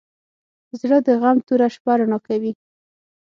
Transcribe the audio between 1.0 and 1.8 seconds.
د غم توره